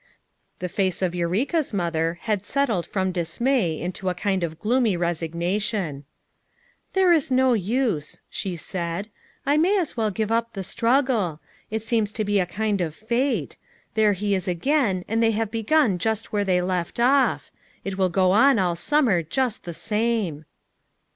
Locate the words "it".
11.69-11.83, 17.85-17.95